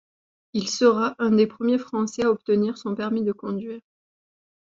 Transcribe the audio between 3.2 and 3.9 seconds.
de conduire.